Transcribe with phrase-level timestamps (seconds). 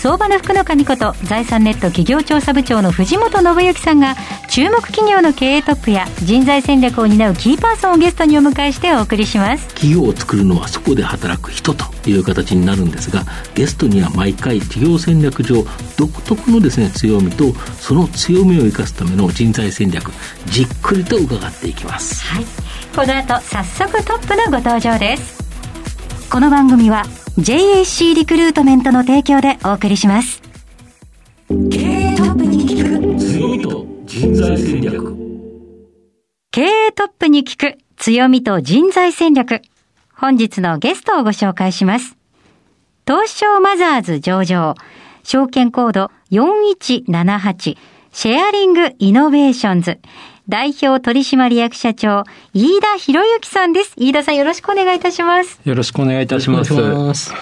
[0.00, 4.14] 相場の福の神こと財産ネット企業調査部長の藤本信之さんが
[4.48, 9.68] 注目企業の経営トップや人材戦略を担うキーパーソンをゲストにお迎えしてお送りします。
[9.68, 15.66] 企業を作るのはそこで働く人という形になるんですがゲストには毎回企業戦略上
[15.98, 20.10] 独特のですね強みとその強みを生かすための人材戦略
[20.46, 22.24] じっくりと伺っていきます。
[22.24, 22.44] はい。
[22.96, 25.38] この後早速トップのご登場です。
[26.30, 27.04] この番組は
[27.38, 30.42] JAC リクルートメントの提供でお送りします。
[31.48, 35.16] 経営トップに聞く強みと人材戦略。
[36.50, 39.62] 経営トップに聞く強みと人材戦略。
[40.14, 42.16] 本日のゲストをご紹介します。
[43.06, 44.74] 東証マザーズ上場。
[45.22, 47.76] 証券コード4178
[48.12, 50.00] シェアリングイノベーションズ
[50.50, 53.94] 代表取締役社長、飯田博之さんです。
[53.96, 55.60] 飯田さんよろしくお願いいたします。
[55.64, 56.64] よろしくお願いいたしま
[57.14, 57.32] す。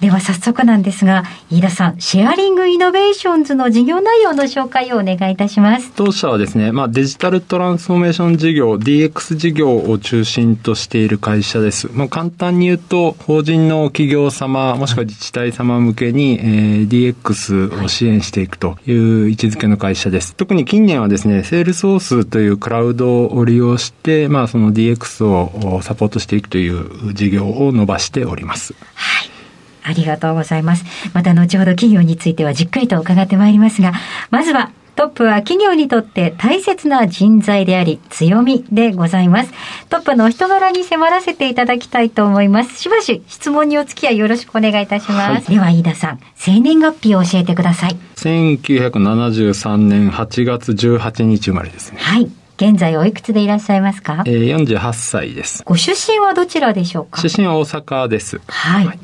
[0.00, 5.92] では早速なんですが、飯田さん、シェアリングイノベーションズの事業内容の紹介をお願いいたします。
[5.94, 11.88] 当社はですね、まあ、デジタルトランスフォーメーション事業、DX 事業を中心としている会社です。
[11.92, 20.34] まあ、簡単に言うと、法人の企業様、もしくは自治体様向けに、えー、DX を支援していくという位置づけの会社です。
[20.34, 28.74] 特に近年はですね、セールスソースというクラウドを利用して、まあ、その DX をサポートしていくという事業を伸ばしております。
[28.94, 29.33] はい。
[29.84, 30.84] ありがとうございます。
[31.12, 33.92] また後ほど企業についてはじっくりと伺ってまいりますが、
[34.30, 39.52] まずはトップは企業にとって大切な人材であり強みでございます。
[39.88, 42.80] トップのお人柄に迫らせていただきたいと思います。
[42.80, 45.46] しばし質問にお付き合いよろしくお願いいたします。
[45.46, 47.96] はい、では飯田さん、生年月日を教えてください。
[48.16, 51.98] 1973年8月18日生まれですね。
[52.00, 52.30] はい。
[52.56, 54.22] 現在おいくつでいらっしゃいますか？
[54.26, 55.64] えー、48歳です。
[55.66, 57.20] ご出身はどちらでしょうか？
[57.20, 58.40] 出身は大阪です。
[58.46, 58.86] はい。
[58.86, 58.98] はい、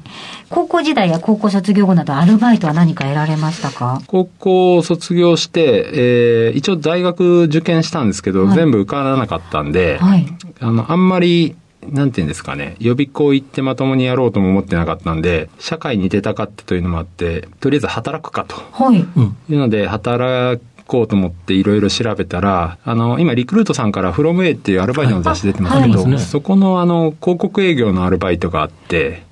[0.50, 4.02] 高校時代や高校卒業後などアルバイトは何か得られましたか？
[4.08, 10.26] 高校を卒業して、えー、一応大学受験したんですけど、はい、全部受からなかったんで、はい、
[10.58, 11.56] あの、あんまり
[11.88, 18.56] なんていうんですかね、予備校行ってまともにやろうとも思ってなかったんで、社会に出たかったというのもあって、とりあえず働くかと。
[18.72, 18.98] はい。
[18.98, 19.04] い
[19.54, 29.22] うので、働こうと思っていろいろ調べたら、あの、今、リクルートさんからフロム A っていうアルバイトの雑誌出てますけど、はい、そこのあの、広告営業のアルバイトがあって、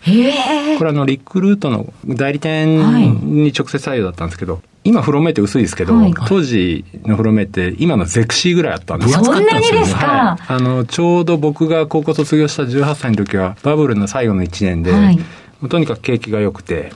[0.79, 9.23] これあの、リクルートの代理店に直接採用だったんですけど、はい今フロメって薄いですけど、はい、当時のフロメって今のゼクシーぐらいあったんですよ。
[9.23, 10.07] そんなにですか、
[10.39, 15.19] はい、あの、ちょうど僕が高校卒業した18歳の時はバブルの最後の1年で、はい、
[15.69, 16.93] とにかく景気が良くて、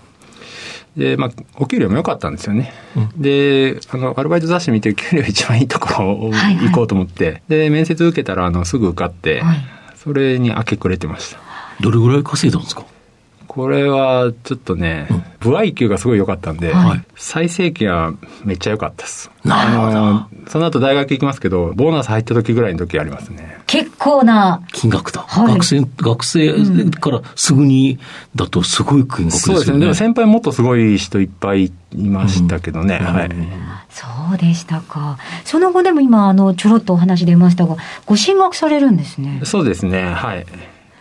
[0.97, 2.73] で、まあ、お給料も良かったんですよね。
[2.97, 9.57] うん、で、あの、アルバイト雑誌見て給料一番いいところを行こうと思って、はいはい、で、面接受けたら、あの、すぐ受かって、はい、
[9.97, 11.41] それに明け暮れてました。
[11.81, 12.85] どれぐらい稼いだんですか？
[13.55, 18.15] これは、ちょっとね、うん、部合給がすごい良かったんで、はい、最盛期は
[18.45, 19.31] めっちゃ良かったです。
[19.45, 20.27] なるほど。
[20.49, 23.59] その後大学行きますけど、ボーナス入った時ぐらいの時ありますね。
[23.67, 25.21] 結構な金額だ。
[25.29, 27.99] はい、学生、学生からすぐに
[28.35, 29.57] だとすごい金額ですよね。
[29.57, 29.81] そうですね。
[29.81, 31.73] でも先輩もっとすごい人いっぱいい
[32.09, 33.01] ましたけどね。
[33.03, 33.31] うん、はい。
[33.91, 35.19] そうでしたか。
[35.45, 37.77] その後でも今、あの、ちょろっとお話出ましたが、
[38.07, 39.43] ご進学されるんですね。
[39.45, 40.11] そうですね。
[40.15, 40.47] はい。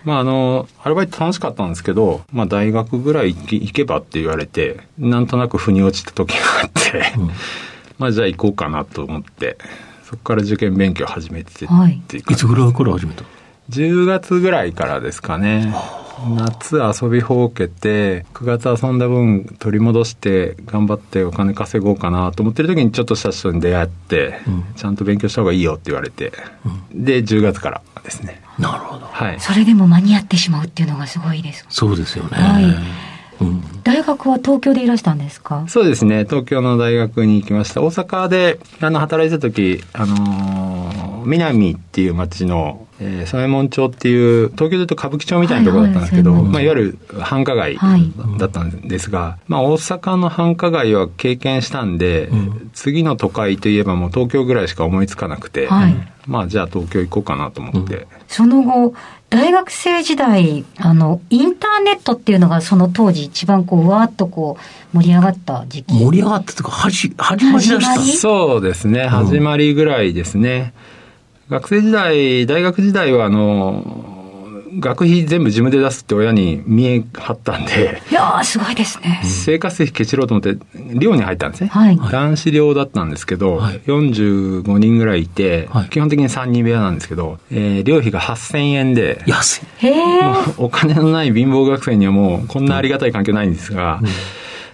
[0.04, 7.30] まああの、アルバイト楽しかったんですけど、まあ大学ぐらい行けばって言われて、なんとなく腑に落ちた時があって、うん、
[8.00, 9.58] まあじゃあ行こうかなと思って、
[10.04, 13.24] そこから受験勉強始めてってはい、いつぐらいから始めた
[13.70, 15.74] ?10 月ぐらいからですかね。
[16.30, 26.34] 夏遊びほうけて、9月遊んだ分取り戻して頑張ってお金稼ごうかなと思ってる時にちょっとした人に出会って、うん、ちゃんと勉強した方がいいよって言われて、
[26.94, 28.42] うん、で、10月からですね。
[28.60, 29.06] なるほど。
[29.06, 29.40] はい。
[29.40, 31.66] それでも間に合ってしまうっていうのがすごいです。
[31.70, 32.30] そうですよね。
[32.38, 32.66] はい。
[33.42, 35.66] うん、大学は東京でいらしたんですか？
[35.68, 36.26] そうですね。
[36.26, 37.82] 東京の大学に行きました。
[37.82, 47.78] 大阪で、あの、働いてた時、あのー、南っていう町の、えー、添右衛門町っていう、東京で言うと歌舞伎町みたいなところだったんですけど、はいはい、まあ、いわゆる繁華街
[48.38, 55.96] だったんですが、はい、まあ、大阪の繁華街は経験したんで、うん、次の都会といえばもう東京ぐらいしか思いつかなくて、はい、
[56.28, 57.96] まあ、じゃあ東京行こうかなと思って。
[57.96, 58.94] うん、その後、
[59.32, 64.58] 大学生時代、あの、インターネットっていうのがその当時一番こう、わーっとこ
[64.94, 65.94] う、盛り上がった時期。
[65.96, 68.20] 盛り上がったというか、はじ、始まりだした。
[68.20, 70.74] そうですね、始まりぐらいですね。
[70.76, 71.01] うん、
[71.52, 73.84] 学生時代、大学時代はあの、
[74.80, 79.20] 学費全部自分で出すって親に見え張ったんで、いやー、すごいですね。
[79.26, 80.58] 生活費ケチろうと思って、
[80.98, 81.68] 寮に入ったんですね。
[81.68, 89.88] はい男子寮だったんですけど、はい45人ぐらいいて、はい基本的に3人部屋なんですけど、えー寮費が8000円で、安い。
[89.88, 89.94] へえ。
[90.58, 94.00] お金のない貧乏学生にはもうこんなありがたい環境ないんですが、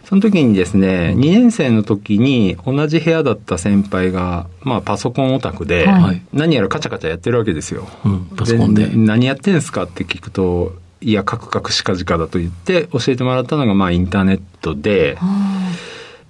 [0.07, 7.89] その時にですね、2年生の時に同じ部屋だった先輩が、まあパソコンオタクで、はい何やらカチャカチャやってるわけですよ。
[8.05, 8.87] うん、パソコンで。
[8.95, 15.17] 何やってんすかって聞くと、いや、カクカクしかじかだと言って教えてもらったのが、まあインターネットで、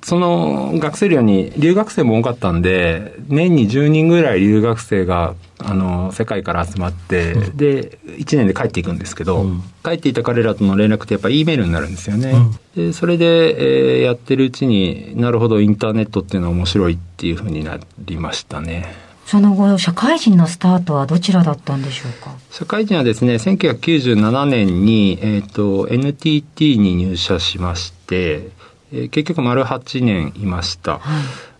[0.04, 12.36] その学生寮に留学生も多かったんで、年に10人ぐらい留学生が、あの、世界から集まって、で、1年で帰っていくんですけど、うん帰っていた彼らとの連絡ってやっぱ E メールになるんですよね。
[12.76, 19.08] で、それで、えーやってるうちになるほどインターネットっていうのは面白いっていうふうになりましたね。
[19.26, 22.32] その後、社会人のスタートはどちらだったんでしょうか？
[22.50, 28.50] 社会人はですね、1997年に、えっ、と、NTT に入社しまして、
[28.92, 31.00] えー結局丸8年いました。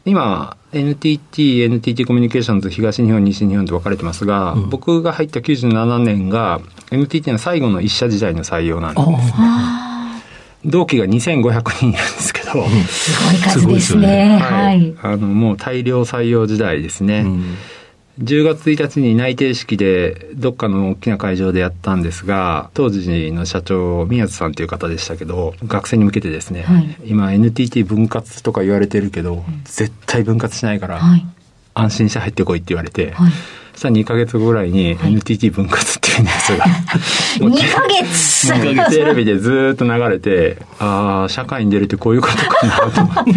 [0.06, 9.34] 今、NTT、NTT コミュニケーションズ東日本、西日本と分かれてますが、うん僕が入った97年が NTT の最後の一社時代の採用なんです。
[9.36, 10.22] あ
[10.66, 12.68] 同期が2500人いるんですけど、すごい
[13.38, 14.38] 数ですね。
[14.40, 14.96] はい。
[15.02, 17.20] あの、もう大量採用時代ですね。
[17.20, 17.22] あ。
[17.24, 17.56] うん
[18.20, 31.26] 10月1日に内定式でどっかの大きな会場でやったんですが、当時の社長、宮津さんという方でしたけど、学生に向けてですね、はい今 NTT 分割とか言われてるけど、絶対分割しないから、はい。
[31.76, 33.32] 安心して入ってこいって言われて、はい。
[33.74, 36.66] そしたら2ヶ月後ぐらいに NTT 分割っていうニュースが、
[37.40, 43.32] もう2ヶ月2ヶ月テレビでずーっと流れて、ああ、社会に出るってこういうことかなと思って。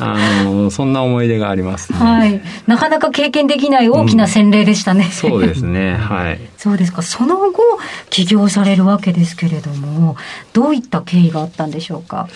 [0.00, 1.98] あの、そんな思い出がありますね。
[1.98, 2.40] はい。
[2.66, 5.04] なかなか経験できない大きな洗礼でしたね。
[5.04, 6.40] そうですね、はい。
[6.56, 7.02] そうですか。
[7.02, 7.62] その後、
[8.10, 10.16] 起業されるわけですけれども、
[10.52, 12.28] どういった経緯があったんでしょうか？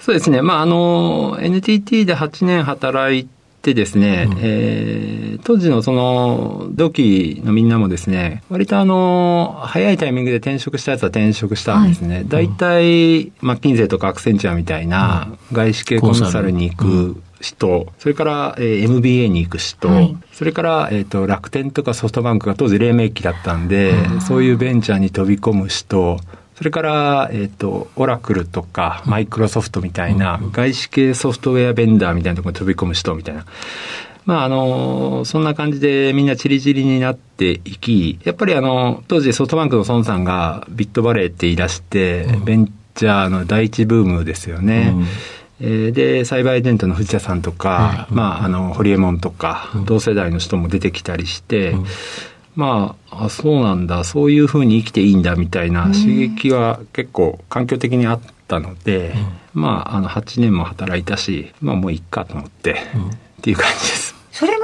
[0.00, 0.40] そうですね。
[0.40, 3.35] まあ、あの、NTT で8年働いて
[3.74, 4.38] ですね、うん。
[4.40, 12.24] えー当時のその、同期のみんなもですね、割とあの、早いタイミングで転職したやつは転職したんですね。
[12.26, 20.16] 大体、マッキンゼーとかアクセンチャーみたいな、外資系コンサルに行く人、それから、えー MBA に行く人、はい。
[20.32, 23.94] それから、えっ、と、楽天とかソフトバンクが当時黎明期だったんで
[24.26, 26.18] そういうベンチャーに飛び込む人、
[26.56, 33.44] それから、えっ、と、オラクルとか、マイクロソフトみたいな、外資系ソフトウェアベンダーみたいなところに飛び込む人みたいな。
[34.24, 42.44] まあ、あの、そんな感じでみんなチリチリになっていき、やっぱりあの、当時ソフトバンクの孫さんがビットバレーって言い出して、うん。
[42.44, 44.94] ベンチャーの第一ブームですよね。
[44.96, 45.06] うん。
[45.60, 48.14] えーで、サイバーエージェントの藤田さんとか、はい。
[48.14, 49.84] まあ、あの、ホリエモンとか、うん。
[49.84, 51.86] 同世代の人も出てきたりして、うん
[52.56, 59.14] まあ、あ、そうなんだ、そういうふうに生きていいんだみたいな刺激は結構環境的にあったので、
[59.52, 63.06] まあ、あの、8年も働いたし、まあもういっかと思って、うん。
[63.08, 63.12] っ
[63.42, 64.14] ていう感じです。
[64.32, 64.58] それが、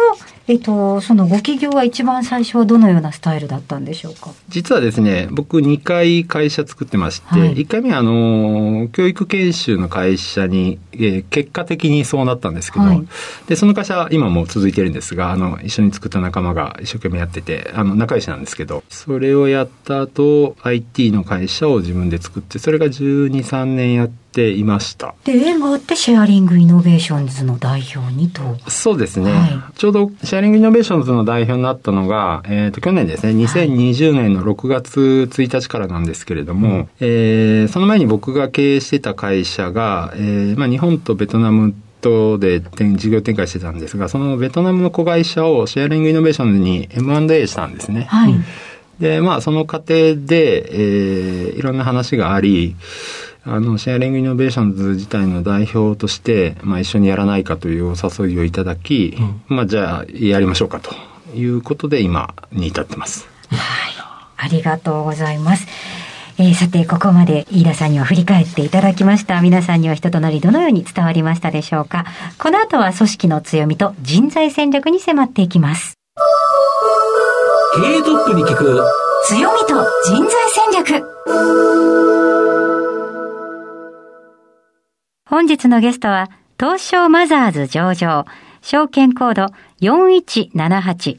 [0.49, 4.31] えっと、そのご起業は一番最初はどのようなスタイルだったんでしょうか？
[4.49, 13.06] 実はですね、僕2回会社作ってまして、はい1回目はあの、教育研修の会社に、えー結果的にそうなったんですけど、はい
[13.47, 25.15] で、その会社は今も続いてるんですが、あの、一緒に作った仲間が一生懸命やってて、あの、仲良しなんですけど、それをやった後、IT の会社を自分で作って、それが12、3年やっていました。
[25.24, 28.43] で、縁があってシェアリングイノベーションズの代表にと。
[28.69, 48.06] そうですね、はちょうどシェアリングイノベーションズの代表になったのが、えっ、と、去年ですね、2020年の6月1日からなんですけれども、えーその前に僕が経営してた会社が、えーまあ、日本とベトナムとで展事業展開してたんですが、そのベトナムの子会社をシェアリングイノベーションズに M&A したんですね。
[48.10, 48.34] はい。
[49.01, 52.77] で、まあ、その過程で、えーいろんな話があり、
[53.44, 59.17] あの、シェアリングイノベーションズ自体の代表として、まあ、一緒にやらないかというお誘いをいただき、
[59.49, 60.94] まあ、じゃあ、やりましょうかと
[61.34, 63.29] いうことで、今に至ってます。
[64.37, 65.67] ありがとうございます。
[66.39, 69.41] えーさて、ここまで飯田さんには振り返っていただきました。
[69.41, 72.06] 皆さんには人となりどのように伝わりましたでしょうか。
[72.39, 75.94] この後は組織の強みと人材戦略に迫っていきます。
[77.75, 78.82] 経営トップに聞く
[79.27, 82.11] 強みと人材戦略。
[85.32, 86.29] 本日のゲストは、
[86.60, 88.27] 東証マザーズ上場、
[88.60, 89.46] 証券コード
[89.81, 91.17] 4178、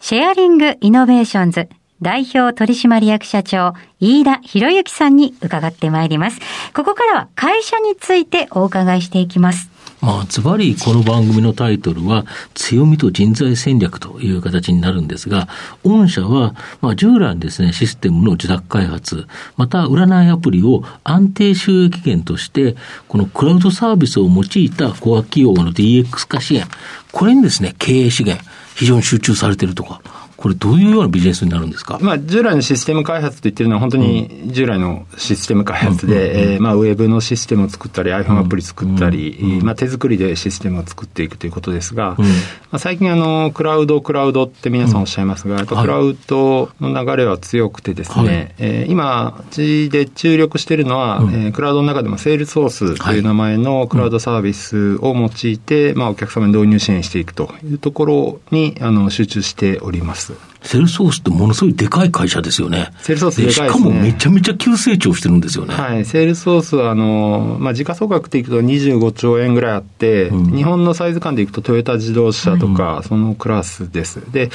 [0.00, 1.68] シェアリングイノベーションズ、
[2.00, 6.38] 代表取締役社長、飯田博之さんに伺ってまいります。
[6.74, 9.68] ここからは会社についてお伺いしていきます。
[10.06, 15.48] まあ、ズバリこの番組のタイトルは、強みと人材戦略という形になるんですが、
[15.82, 22.76] 御社は、まあ、従来ですね、システムの受託開発、また占いアプリを安定収益源として、
[23.08, 26.68] このクラウドサービスを用いたコア企業の DX 化支援、
[27.10, 30.00] これにですね、経営資源、非常に集中されているとか、
[30.36, 42.30] これ、どういうようなビジネスになるんですか、まあ、従来のシステム開発と言ってるのは、本当に従来のシステム開発で、えまあ、ウェブのシステムを作ったり、iPhone アプリ作ったり、うん、まあ、手作りでシステムを作っていくということですが、うん、ま
[42.72, 60.25] あ、最近あの、クラウド、クラウドって皆さんおっしゃいますが、やっぱクラウドの流れは強くてですね、はい、えー、今、うちで注力しているのは、うん、えー、クラウドの中でもセールソースという名前のクラウドサービスを用いて、まあ、お客様に導入支援していくというところにあの集中しております。
[60.62, 62.92] セルソースってものすごいでかい会社ですよね。
[62.98, 65.74] セールソースでかいです、ね、しかもめちゃめちゃ急成長してるんですよね。
[65.74, 66.04] はい。
[66.04, 74.20] セールソースは、あの、まあ、時価総額でいくと25兆円ぐらいあって、うん、日本のサイズ感でいくとトヨタ自動車とか、そのクラスです。
[74.32, 74.50] で、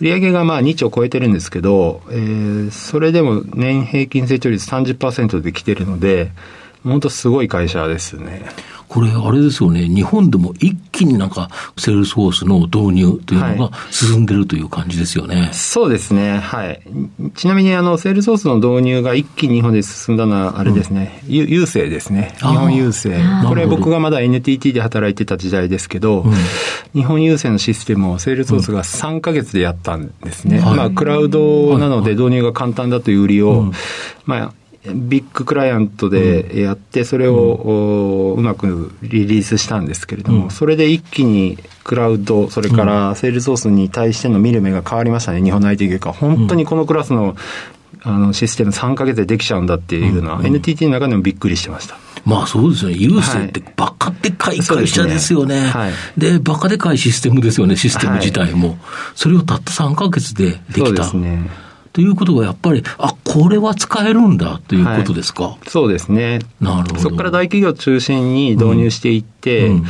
[0.00, 6.32] 売上がまあ2兆超えてるんですけど、えー、それでも年平均成長率30%で来てるので、
[6.84, 8.46] 本当すごい会社ですね。
[8.88, 15.36] これ、あれですよね、日本でも一気になんか、セールスフォースの導入というのが進んでるという感じですよね。
[15.36, 16.80] はい、そうですね、はい。
[17.34, 22.34] ちなみに、あの、セールスフォースの導入が一気に日本で進んだのは、あれですね、うん、郵政ですね。
[22.38, 23.48] 日本郵政。
[23.48, 26.32] これ、僕がまだ NTT で働いてた時代ですけど、うん、
[26.94, 30.58] 日本郵政のシステムをセールスフォースが3か月でやったんですね。
[30.58, 33.72] うん、まあ、クラウドなので導入が簡単だという売りを、
[34.24, 34.52] まあ、
[34.94, 46.12] ビッグクライアントでやって、それを、うまくリリースしたんですけれども、それで一気にクラウド、それからセールスフォースに対しての見る目が変わりましたね、日本の IT 業界。
[46.12, 47.36] 本当にこのクラスの
[48.02, 51.96] あのシステム3か月でできちゃうんだっていうのは、NTT の中でもびっくりしてました。
[52.24, 52.96] まあそうですよね。
[52.96, 55.60] 郵政ってバカでかい会社ですよね。
[55.60, 58.68] はい、で、ねバカでかいシステムですよね、システム自体も。
[58.68, 58.78] はい、
[59.14, 60.86] それをたった3か月でできた。
[60.86, 61.50] そうですね。
[61.96, 66.40] ということはやっぱり、あこれは使えるんだということですか、はい、そうですね。
[66.60, 67.00] なるほど。
[67.00, 69.84] そこから大企業中心に導入していって、うんうん、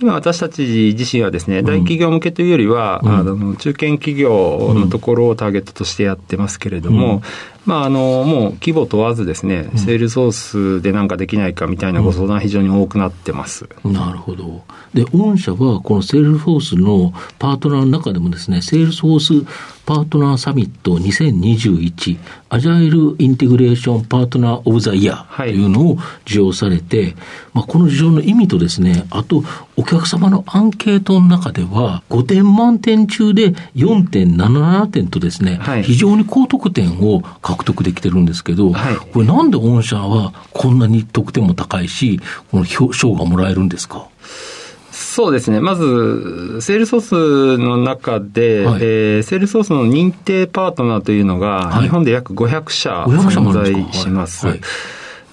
[0.00, 7.22] 今私たち自身はですね、大企業向けというよりは、うん、あの中堅企業のところをターゲットとしてやってますけれども、
[7.64, 13.68] まあ、あの、もう規模問わずですね、セールスフォースでなんかできないかみたいなご相談非常に多くなってます。
[13.84, 14.62] なるほど。
[14.94, 19.46] で、御社はこのセールスフォースのパートナーの中でもですね、セールスフォース
[19.86, 27.14] パートナーサミット2021アジャイルインテグレーションパートナーオブザイヤーというのを受賞されて、はい、
[27.54, 29.42] まあ、この受賞の意味とですね、あと
[29.76, 44.08] お客様のアンケートの中では5点満点中で4.77点とですね、はい、非常に高得点を獲得できてるんですけど、はい、これなんで御社はこんなに得点も高いし、この賞がもらえるんですか？
[45.16, 45.60] そうですね。
[45.60, 54.46] まず、セールスフォースの中で、はい、えー、セールスフォースの認定パートナーというのが、日本で約500社存在します。
[54.46, 54.60] はい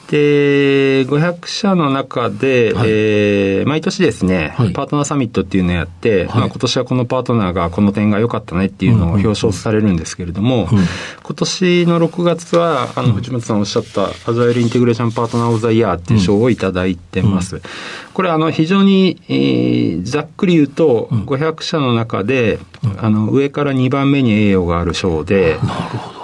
[0.07, 10.77] で、500社の中で、はい、えー、毎年ですね、はい、パートナーサミットっていうのをやって、はい、まあ、今年はこのパートナーがこの点が良かったねっていうのを表彰されるんですけれども、うん。
[10.77, 10.85] うん、
[11.23, 17.55] 今年の6月は、あの、藤本さんおっしゃった、アジャイルインテグレーションパートナーオブザイヤーっていう賞をいただいてます。
[17.55, 17.61] うん、
[18.13, 22.59] これ、あの、非常に、えー、ざっくり言うと、500社の中で、
[22.97, 25.57] あの、上から2番目に栄誉がある賞で、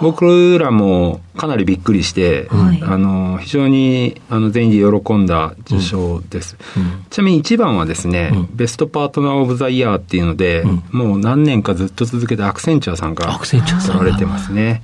[0.02, 6.58] 僕らもかなりびっくりして、はい、あの、非常にあの全員で喜んだ受賞です。
[6.76, 13.62] うん、ちなみに1番はですね、うん、ベストパートナーオブザイヤーっていうので、もう何年かずっと続けてアクセンチャーさんが取
[13.98, 14.84] られてますね。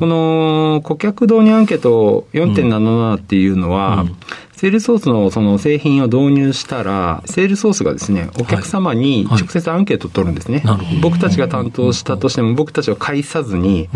[0.00, 4.06] この顧客導入アンケート4.77っていうのは、
[4.56, 10.62] セールソースのその製品を導入したら、セールソースがですね、お客様に直接アンケートを取るんですね。
[10.66, 13.88] はいはい、僕たちが担当したとしても、僕たちを介さずに、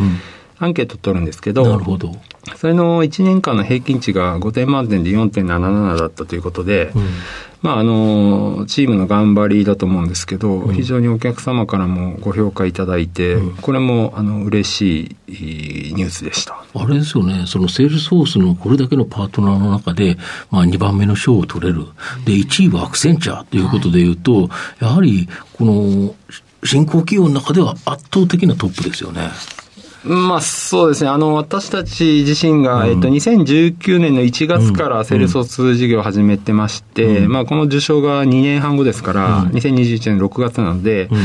[0.64, 2.14] アンケートを取るんですけど、なるほど。
[2.56, 7.08] それの1年間の平均値が5点満点で4.77だったということで、うん、
[7.62, 16.62] まあ、あの、チームの頑張りだと思うんですけど、うん、非常にお客様からもご評価いただいて、うん、これも、あの、嬉しいニュースでした。
[16.74, 20.18] あれですよね、そのセールソースのこれだけのパートナーの中で、
[20.50, 21.86] まあ、2番目の賞を取れる。
[22.26, 26.14] で、1位はアクセンチャーということでいうと、やはり、この、
[26.64, 29.30] 新興企業の中では圧倒的なトップですよね。
[30.04, 31.10] まあそうですね。
[31.10, 41.22] あの、私たち自身が、うん、えっと、2019年の1月からセールス事業を始めてまして、うん、まあこの受賞が2年半後ですから、うん、2021年6月なので、うん、ま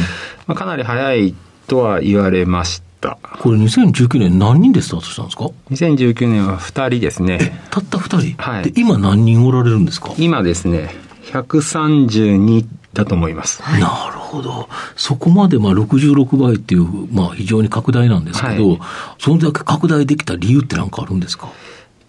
[0.50, 1.36] あかなり早い
[1.68, 3.18] とは言われました。
[3.42, 7.62] これ2019年何人でスタートしたんですか ?2019 年は2人ですね。
[7.72, 8.42] たった2人？
[8.42, 8.72] はい。
[8.72, 10.14] で、今何人おられるんですか？
[10.18, 10.90] 今ですね、
[11.32, 13.62] 132だと思います。
[13.62, 13.78] な
[14.12, 14.68] るほど。
[14.96, 18.80] そこまでまあ66倍っていう、まあ非常に拡大なんですけど、はい、
[19.20, 21.50] それだけ拡大できた理由って何かあるんですか？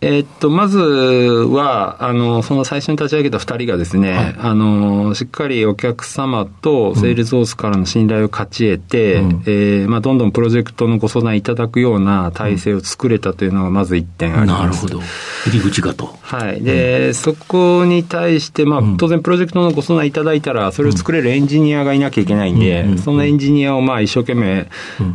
[0.02, 14.87] えー、っと、まずは、あの、その最初に立ち上げた二人がですね、はい、あの、しっかりお客様とセールスフォースからの信頼を勝ち得て、うん、えー、まあ、どんどんプロジェクトのご相談いただくような体制を作れたというのがまず一点あります。
[14.87, 15.00] なるほど。
[15.47, 16.07] 入り口がと。
[16.23, 16.62] はい。
[16.62, 24.66] で、うん、そこに対して、まあ、当然プロジェクトのご相談いただいたら、それを作れるエンジニアがいなきゃいけないんで、うん、そのエンジニアをまあ、一生懸命、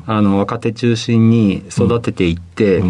[0.06, 2.84] あの、若手中心に育てていって、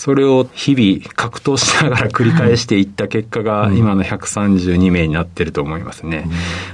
[0.00, 6.24] それを日々格闘しながら繰り返していった結果が、今の132名になってると思いますね。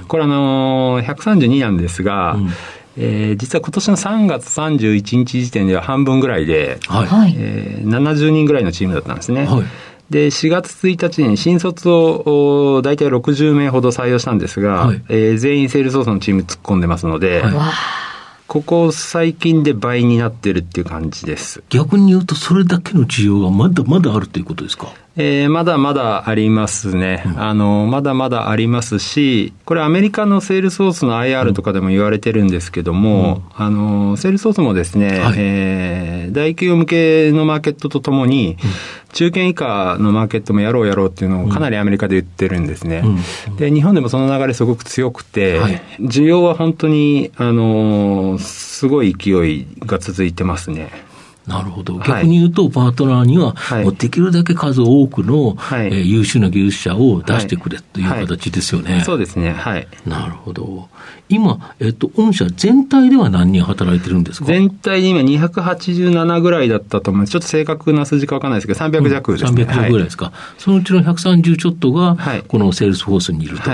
[0.07, 2.37] これあの、132なんですが、
[2.95, 7.35] えー、実は今年の3月31日時点では半分ぐらいで、はい。
[7.37, 9.45] えー、70人ぐらいのチームだったんですね。
[9.45, 9.63] はい。
[10.09, 17.53] で、4月1日に新卒を大体60名ほど採用したんですが、はい、えー、全員セールスソースのチーム突っ込んでますので、はい
[18.47, 21.63] ここ最近で倍になってるっていう感じです。
[21.69, 24.93] 逆に言うと、それだけの需要がまだまだあるということですか？
[25.19, 38.57] えー、まだまだありますね、うん、あの、まだまだありますし、これアメリカのセールスソースの IR とかでも言われてるんですけども、うん、あの、セールスソースもですね、はい、えー、大企業向けのマーケットとともに、
[39.13, 43.01] 中堅以下のマーケットもやろうやろうっていうのをかなりアメリカで言ってるんですね。
[43.47, 51.06] うん、で、日本でもその流れすごく強くて、はい、需要は本当に、あの、すごい勢いが続いてますね。
[51.47, 51.97] なるほど。
[51.99, 58.95] 逆に言うと、パートナーには、もうできるだけ数多くの、はい、えー、優秀な技術者を出してくれという形ですよね。
[58.95, 59.53] はい、そうですね。
[59.53, 59.87] はい。
[60.05, 60.89] なるほど。
[61.29, 64.45] 今、えっと、御社全体では何人働いてるんですか？
[64.45, 67.31] 全体で今287ぐらいだったと思います。
[67.31, 69.63] ちょっと正確な数字かわかんないですけど、300弱ですね。
[69.63, 70.25] うん、300弱ぐらいですか。
[70.25, 73.71] はい、そのうちの130ちょっとが、このセールスフォースにいると。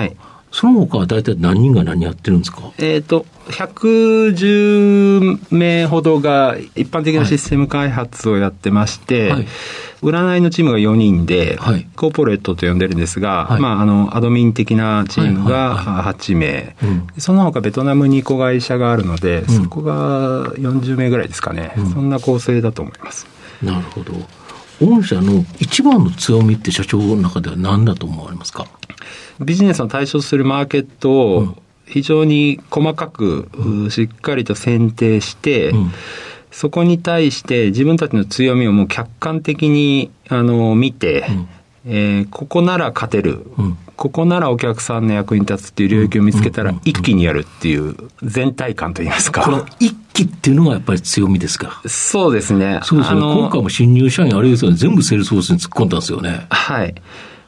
[0.53, 2.71] はいその他は大体何人が何やってるんですか？
[2.77, 9.47] えっ、と、110名ほどが一般的なシステム開発をやってまして、はい、
[10.03, 16.75] 占いのチームが4人で、はい、コーポレートと呼んでるんですが、はい、まあ、あの、アドミン的なチームが8名、
[17.17, 23.25] その他ベトナムに子会社があるので、うん、そこが40名ぐらいですかね、うん、そんな構成だと思います。
[23.63, 24.13] なるほど。
[24.79, 28.67] 御社の一番の強みって社長の中では何だと思われますか？
[29.39, 33.49] ビジネスの対象するマーケットを非常に細かく、
[33.89, 35.73] しっかりと選定して、
[36.51, 41.25] そこに対して自分たちの強みをもう客観的にあの見て、
[41.85, 49.41] えー、ここなら勝てる、うん、ここならお客さんの役に立つっていう領域を見つけたら、一気にやるっていう全体感といいますか。
[49.41, 51.81] この一気っていうのがやっぱり強みですか？
[51.87, 52.79] そうですね。
[52.83, 53.19] そうですね。
[53.19, 56.45] 今回も新入社員あれですよね、全部セールスフォースに突っ込んだんですよね。
[56.49, 56.95] はい。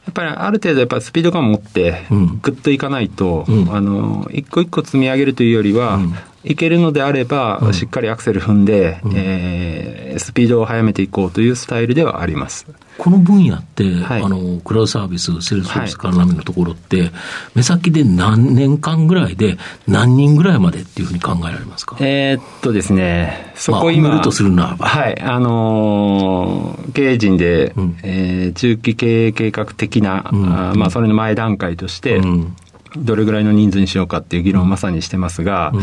[0.06, 2.06] やっぱりある程度やっぱスピード感を持って、
[2.40, 6.14] ぐっといかないと、うん、あの、一個一個積み上げるというよりは、うん、
[6.48, 12.66] いけるのであれば、うん、しっかりアクセル踏んで、うん、えー、スピードを速めていこうというスタイルではあります。
[12.98, 17.12] この分野って、はい、あの、クラウドサービス、セールスフォースから波のところって、はい、
[17.56, 21.96] 目先で何年間ぐらいで何人ぐらいまでっていうふうに考えられますか？
[22.00, 24.86] えー、っとですね、そこ今、まあ、とするならば。
[24.86, 32.56] はい、あのー、経営陣で、うん、えー、中期経営計画的な、うん、あまあ、それの前段階として、うん、
[32.96, 35.82] どれぐらいの人数にしようかっていう議論をまさにしてますが、うん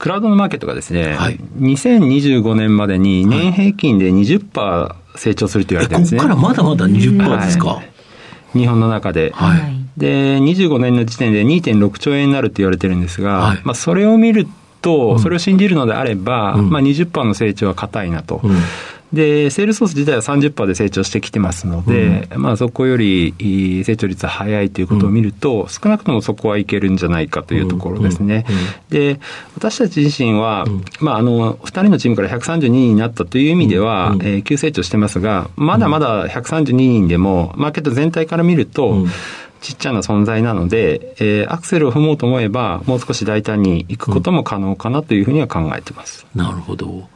[0.00, 6.20] クラウドのマーケットがですね、はい、2025年までに年平均で20%成長すると言われてるんですね。
[6.20, 9.30] ここからまだまだ20%ですか、はい、日本の中で。
[9.34, 9.60] はい、
[9.98, 14.48] で、25年の時点で2.6兆円になると言われてるんですが、はい、まあそれを見る
[14.80, 18.40] と、それを信じるのであれば、うん、まあ20%の成長は硬いなと。
[18.42, 18.56] うん
[19.12, 23.34] で、セールスソース自体は30%で成長してきてますので、うん、まあそこより
[23.84, 28.46] 成長率早いということを見ると、うん、少なくともそこはいけるんじゃないかというところですね。
[28.88, 29.20] で、
[29.56, 30.64] 私たち自身は、
[31.00, 39.06] まああの、2人のチームから132人になったという意味では、えー、急成長してますが、まだまだ132人でも、マーケット全体から見ると、
[39.60, 46.26] ちっちゃな存在なので、えー、アクセルを踏もうと思えば、もう少し大胆に行くことも可能かなというふうには考えてます。
[46.34, 47.08] なるほど。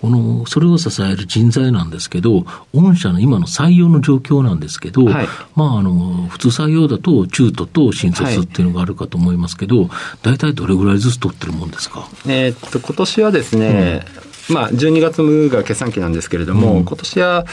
[0.00, 9.88] この、それを支える人材なんですけど、御社の今の採用の状況なんですけど、はい、まあ、あの、普通採用だと中途と新卒っていうのがあるかと思いますけど、はい、
[10.22, 12.08] 大体どれぐらいずつ取ってるもんですか？
[12.26, 14.04] えー、っと、今年はですね、
[14.48, 17.46] うん、まあ、12月が決算期なんですけれども、うん、今年は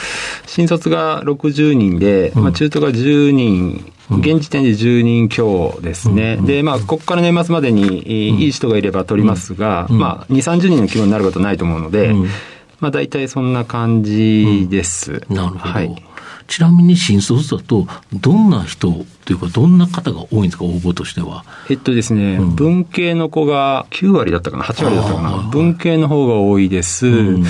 [0.46, 6.36] 新卒が60人で、まあ、中途が10人現時点で10人強ですね。
[6.38, 12.14] うん、で、まあ、ここから年末までにいい人がいれば取りますが、うん、まあ、2、30人の規模になることないと思うので、
[12.80, 15.22] まあ、大体そんな感じです。
[15.28, 15.58] なるほど。
[15.58, 16.02] はい
[16.48, 21.44] ちなみに新卒だと、どんな人というか、どんな方が多いんですか、応募としては？
[21.68, 25.50] えっとですね、うん、文系の子が9割だったかな、8割だったかな。
[25.52, 27.06] 文系の方が多いです。
[27.06, 27.44] うん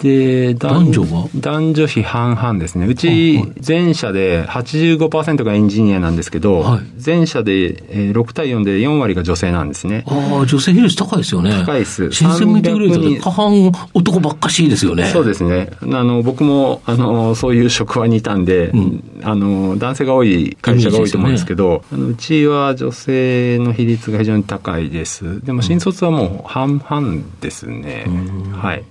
[0.00, 1.28] で、男女は？
[1.34, 2.86] 男女比半々ですね。
[2.86, 10.04] うち、全社で85%がエンジニアなんですけど、はい、全社で6対4で4割が女性なんですね。
[10.06, 11.50] ああ、女性比率高いですよね。
[11.66, 12.10] 高いです。
[12.12, 15.04] 新鮮見てくれると、過半男ばっかしいですよね。
[15.06, 15.70] そうですね。
[15.82, 25.44] あの、僕も、あの、そういう職場にいたんで、うん、あの、男性が多い会社が多いと思うんですけど、ね、あのうちは女性の比率が非常に高いです。
[25.44, 28.06] でも、新卒はもう半々ですね。
[28.52, 28.84] はい。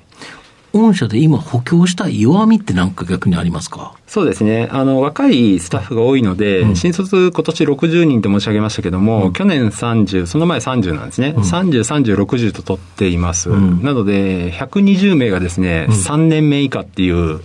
[0.74, 3.94] 御社で今補強した弱みって何か逆にありますか？
[4.08, 4.70] そうですね。
[4.72, 11.34] あの、若いスタッフが多いので、うん、新卒今年60人と申し上げましたけども、うん、去年30、その前30なんですね。
[11.36, 13.50] うん、30、30、60と取っています。
[13.50, 17.42] なので、120名がですね、3年目以下っていう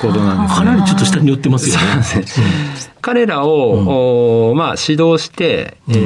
[0.00, 1.82] 行動なんです、ね、かなりちょっと下に寄ってますよね。
[3.02, 5.98] 彼らを、うん、まあ、指導して、うん、え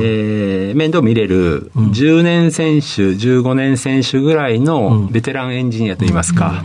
[0.72, 6.64] ー、面倒見れる10年選手、15年選手ぐらいのベテランエンジニアといいますか、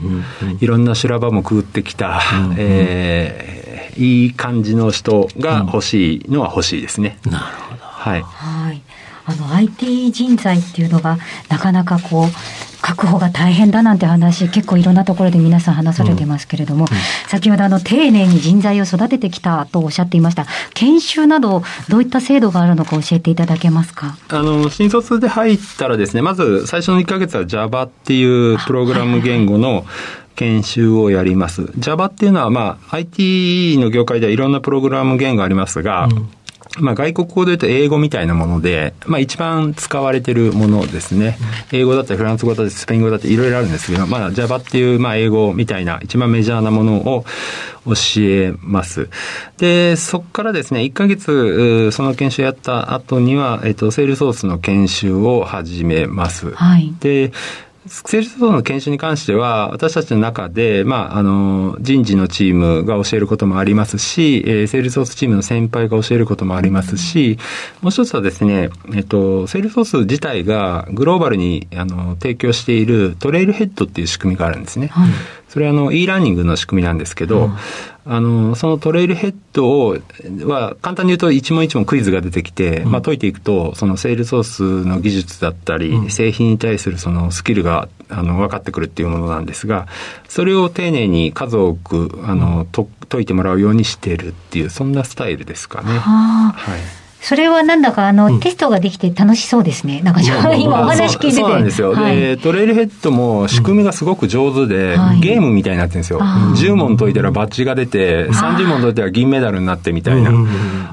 [0.60, 7.18] いろんな修羅場もくぐってきた、うん、えー、いい感じの人が欲しいのは欲しいですね。
[7.26, 7.82] なるほど。
[7.82, 8.22] はい。
[8.22, 8.82] はい。
[9.26, 11.18] あの IT 人材っていうのが
[11.50, 12.28] なかなかこう
[12.89, 20.47] 確保が大変だなんて話、結構いろんなところで皆さん話されてますけれども、うんうん、先ほどあの丁寧に人材を育ててきたとおっしゃっていました。
[20.73, 24.17] 研修などどういった制度があるのか教えていただけますか？
[24.30, 29.86] あの新卒で入ったらですね、まず最初の1ヶ月は Java っていうプログラム言語の
[30.36, 31.71] 研修をやります。
[31.78, 36.30] Java っていうのは、まあ、IT の業界ではいろんなプログラム言語ありますが、うん
[36.82, 41.38] まあ、外国語で言うと英語みたいなもので、まあ、一番使われてるものですね。
[41.72, 47.26] 英語だったりフランス語だったりスペイン語だったりいろいろあるんですけど、まあ、Java っていう、まあ、英語みたいな一番メジャーなものを
[47.86, 49.10] 教えます。
[49.58, 56.52] で、そこからですね、1ヶ月、その研修やった後には、えっと、セールスフォースの研修を始めます。
[56.52, 56.94] はい。
[57.00, 57.32] で、
[57.89, 67.39] セールスフォースの研修に関しては、私たちの中で、まあ、あの、人事のチームが教えることもありますし、えー、セールスフォースチームの先輩が教えることもありますし、
[67.82, 74.88] もう一つはですね、えっと、セールスフォース自体がグローバルに、あの、提供しているトレイルヘッドっていう仕組みがあるんですね。
[74.88, 75.10] はい、
[75.50, 77.58] それは、あの、e ラーニングの仕組みなんですけど、うん
[78.12, 79.98] あの、そのトレイルヘッドを、
[80.48, 89.88] は、簡単に言うと一問一問クイズが出てきて、うん、まあ解いていくと、そのセールソースの技術だったり、うん、製品に対するそのスキルが、あの、分かってくるっていうものなんですが、
[90.28, 96.00] それを丁寧に数多く、あの、と解いてもらうようにしてるっていう、そんなスタイルですかね。
[96.00, 97.09] はい。
[97.22, 100.02] それはなんだかあの、うん、テストができて楽しそうですね。
[100.02, 100.22] なんか、
[100.56, 101.42] 今お話聞いてて。
[101.42, 106.20] そうなんですよ、はい、で、トレイルヘッドも仕組みがすごく上手で、うん、ゲームみたいになってるんですよ。
[106.20, 110.32] はい、10問解いたらバッジが出て、30問解いたら銀メダルになってみたいな。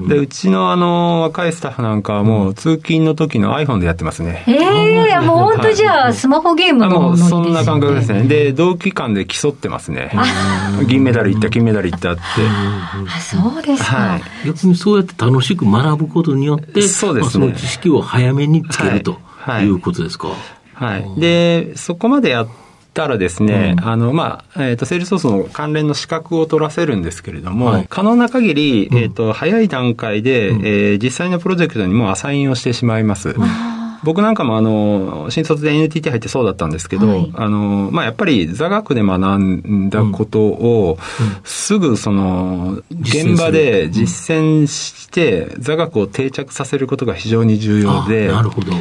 [0.01, 4.43] で、うちのあの、若いスタッフなんかはもう通勤の時の iPhone でやってますね。
[4.47, 8.23] ええー、もう本当じゃあ、スマホゲームのもうそんな感覚ですね。
[8.23, 10.11] で、同期間で競ってますね。
[10.87, 12.21] 銀メダルいった、金メダルいったって。
[12.45, 13.95] あ、そうですか。
[13.95, 17.31] はい、逆にそうやって楽しく学ぶことによって、そうですね。
[17.31, 19.19] その知識を早めにつけると
[19.61, 20.29] いうことですか？
[20.73, 21.19] はい。
[21.19, 22.47] で、そこまでやっ
[22.93, 33.35] たらですね、うん、あの、まあ、えっ、ー、と、セールスソースの関連の資格を取らせるんですけれども、はい、可能な限り、えっ、ー、と、早い段階で、うん、えー、実際のプロジェクトにもアサインをしてしまいます。
[34.03, 40.97] 僕なんかもあの、新卒で NTT 入ってそうだったんですけど、はい、あの、まあ、やっぱり座学で学んだことを、
[41.43, 48.73] すぐその、現場で実践して、座学を定着させることが非常に重要で、なるほど。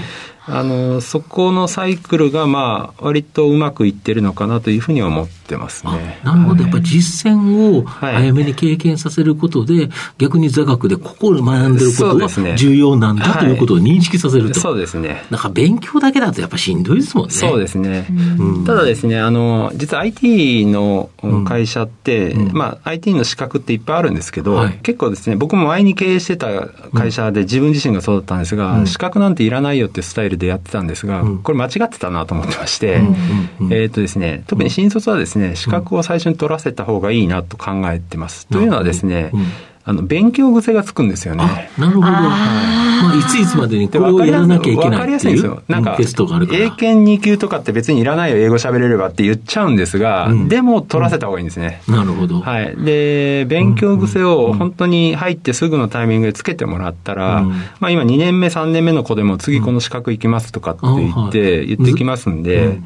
[0.48, 6.21] あの、そこのサイクルが、まあ、割とうまくいってるのかなというふうに思ってますね。
[6.25, 6.63] なるほど。
[6.63, 14.59] やっぱ実践を早めに経験させることで、はい、逆に座学でここで学んでることが重要なんだ、ということを認識させると。
[14.59, 15.25] そうですね。
[15.31, 17.33] なんか勉強だけだとやっぱしんどいですもんね。
[17.33, 18.07] そうですね。
[18.39, 21.11] うん、ただですね、あの、実は IT の
[21.47, 33.01] 会社って、うん、まあ、IT の資格っていっぱいあるんですけど、はい、結構ですね、僕も前に経営してた会社で自分自身がそうだったんですが、うん、資格なんていらないよってスタイルでやってたんですが、うん、これ間違ってたなと思ってまして、
[33.71, 38.46] えっ、とですね、特に新卒はですね、資格を最初に取らせた方がいいなと考えてます。
[38.46, 39.33] というのはですね、
[39.88, 41.70] あの、勉強癖がつくんですよね。
[41.79, 42.01] なるほど。
[42.01, 45.62] まあ、いついつまでにこれをやらなきゃいけないっていう。
[45.68, 46.40] なんか、テストがあ。
[46.42, 51.83] 英検2級とかって別にいらないよ、英語喋れればって言っちゃうんですが、うん、でも取らせた方がいいんですね。
[51.87, 52.40] うん、なるほど。
[52.40, 52.75] はい。
[52.77, 62.77] で、勉強癖を本当に入ってすぐのタイミングでつけてもらったら、うん、まあ今2年目、3年目の子でも次この資格行きますとかって言って、言ってきますんで、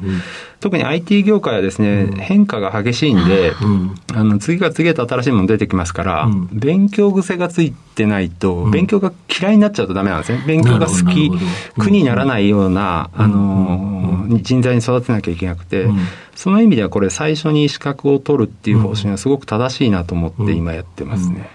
[0.61, 10.43] 特に IT 業界はですね、うん、変化が激しいんで、うん、あの次が次へと新しいもの出てきますから、うん、勉強癖がついてないと、勉強が嫌いになっちゃうとダメなんですね。
[10.45, 11.31] 勉強が好き、
[11.79, 15.87] 苦にならないような、あの、人材に育てなきゃいけなくて、
[16.35, 21.49] その意味ではこれ最初に資格を取るっていう方針はすごく正しいなと思って今やってますね。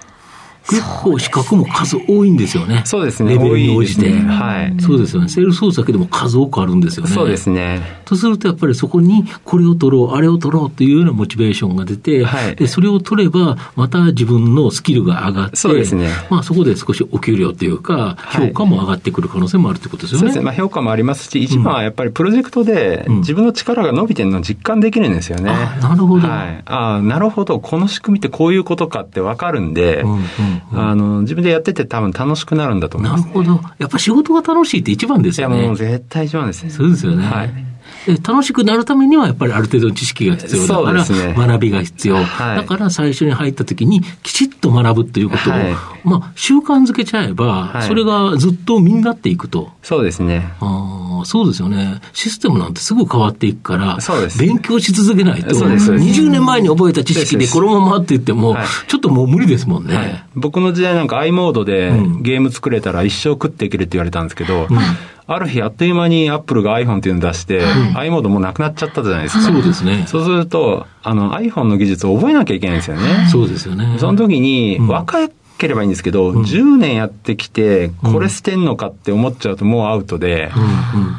[0.68, 2.82] 結構資格も数多いんですよね。
[2.84, 3.34] そうですね。
[3.34, 4.12] レベルに応じて。
[4.12, 4.82] はい。
[4.82, 5.28] そうですよね。
[5.28, 7.12] セールス操作でも数多くあるんですよね。
[7.12, 7.80] そうですね。
[8.04, 16.08] とするとやっぱりそこにこれを取ろう、あれを取ろうっていうようなモチベーションが出て、はい、でそれを取ればまた自分のスキルが上がって、そうですね。
[16.30, 20.20] まあそこで少しお給料というか、評価も上がってくる可能性もあるということですよね。
[20.20, 20.44] そうですね。
[20.44, 25.50] まあ評価もありますし、一番はやっぱりプロジェクトで自分の力が伸びてるのを実感できるんですよね。
[25.50, 26.26] あなるほど。
[26.26, 26.62] はい。
[26.66, 27.60] あなるほど。
[27.60, 30.24] この仕組みってこういうことかってわかるんで、うんうんうん、
[30.72, 33.68] あの、自分でやってて多分楽しくなるんだと思います、ね、なるほど。
[33.78, 35.58] やっぱ仕事が楽しいって一番ですよね。
[35.58, 36.70] いやもう絶対一番ですね。
[36.70, 37.24] そうですよね。
[37.24, 37.75] はい。
[38.22, 49.70] 楽しくなるためにはやっぱりある程度の知識が必要だから、ね、学びが必要、はい、だから最初に入った時にきちっと学ぶということを、はい、まあ習慣づけちゃえば、はい、それがずっと身になっていくと。
[49.82, 50.54] そうですね。
[50.60, 52.00] あそうですよね。
[52.12, 55.92] システムなんてすぐ変わっていくから、そうです、勉強し続けないと、そうです。
[55.92, 60.24] 20年前に覚えた知識でこのままって言っても、ちょっともう無理ですもんね。
[60.34, 61.90] 僕の時代なんか i モードで
[62.20, 64.78] ゲーム作れたら一生食っていけるって言われたんですけど、うん
[65.28, 67.62] ある日あっという間にアップルが iPhone っていうのを出して、う
[67.92, 69.42] ん、i モードもうなくなっちゃったじゃないですか。
[69.42, 70.04] そうですね。
[70.06, 73.28] そうすると、あの iPhone の技術を覚えなきゃいけないんですよね。
[73.30, 73.96] そうですよね。
[73.98, 80.50] その時に、若ければいいんですけど、うん、10年やってきて、これ捨てんのかって思っちゃうともうアウトで、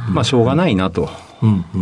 [0.09, 1.09] まあしょうがないなと。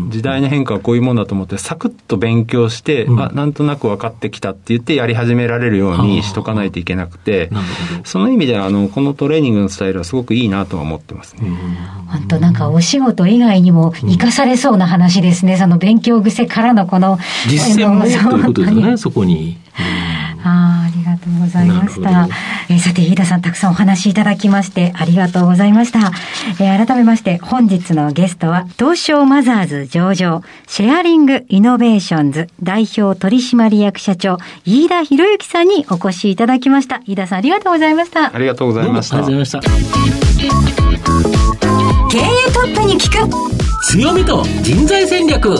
[0.09, 7.49] 時代の変化はこういうもんだと思って、サクッと勉強して、うん、あなんとなく分かってきたって言ってやり始められるようにしとかないといけなくて、
[8.03, 11.49] その意味ではあのこのトレーニングのスタイルはすごくいいなとは思ってますね。
[12.07, 19.57] 本当なんかお仕事以外にも生かされそうな話ですね、うん、その勉強癖からのこの実践もということですね、そこに。
[20.43, 22.27] あありがとうございました。
[22.69, 26.11] えー、さて、飯田さん、たくさんお話しいただきまして、ありがとうございました。
[26.59, 37.01] えー、改めまして、本日のゲストは、東証マザーズ上場、シェアリングイノベーションズ代表取締役社長、飯田博之さんにお越しいただきました。
[37.05, 38.35] 飯田さん、ありがとうございました。
[38.35, 39.17] ありがとうございました。
[39.17, 40.75] ありがとうございました。
[42.09, 42.21] 経営
[42.53, 45.57] トップに聞く強みと人材戦略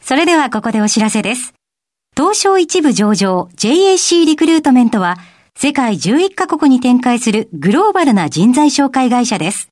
[0.00, 1.54] それではここでお知らせです。
[2.14, 5.16] 東証一部上場 JAC リクルートメントは
[5.56, 9.71] 世界11カ国に展開するグローバルな人材紹介会社です。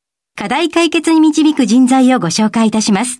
[0.41, 3.19] 課題解決に導く人材をご紹介いたします。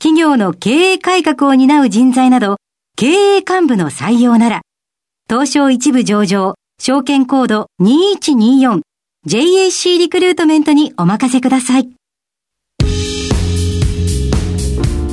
[0.00, 2.56] 企業の経営改革を担う人材など、
[2.96, 4.62] 経営幹部の採用なら、
[5.30, 11.88] 東証一部上場、証券コード 2124JAC リクルートメントにお任せください。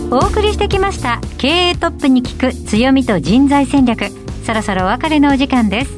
[0.10, 4.06] お送りしてきました経営トップに聞く強みと人材戦略
[4.44, 5.92] そろそろお別れのお時間です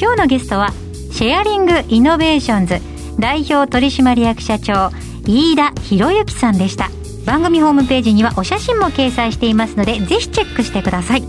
[0.00, 0.70] 今日のゲストは
[1.12, 2.89] シェアリングイノベーションズ
[3.20, 4.90] 代表取締役社長
[5.26, 6.90] 飯田博之さんでした。
[7.26, 11.22] 番組ホームページにはお写真も掲載していますのでぜひチェックしてください。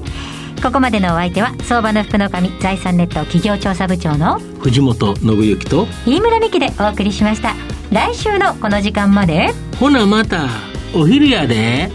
[0.63, 7.55] ここまでのお相手は相場の福の神財産ネット企業調査部長の藤本信之と飯村美希でお送りしました。
[7.91, 9.49] 来週のこの時間まで。
[9.79, 10.47] ほなまた
[10.93, 11.91] お昼やで。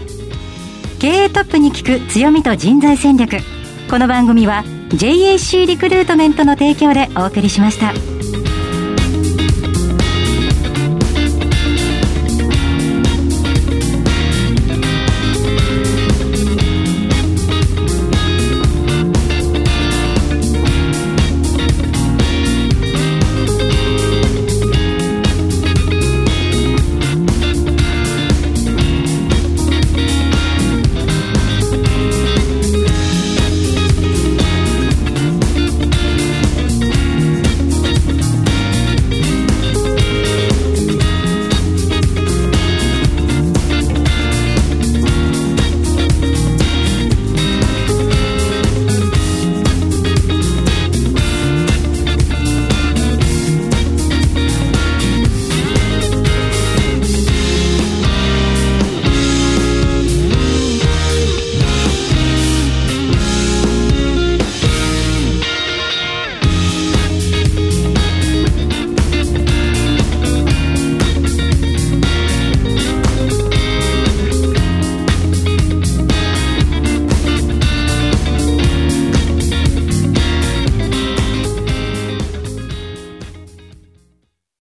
[0.99, 3.37] 経営トップに聞く強みと人材戦略。
[3.89, 7.93] この番組は JAC リクルートメントの提供でお送りしました。